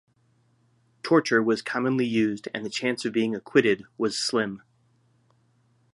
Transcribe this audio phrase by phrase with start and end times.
[1.03, 4.63] Torture was commonly used and the chance of being acquitted was slim.